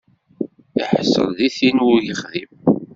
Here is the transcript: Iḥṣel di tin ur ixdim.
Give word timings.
Iḥṣel 0.81 1.29
di 1.37 1.49
tin 1.57 1.77
ur 1.89 1.99
ixdim. 2.11 2.51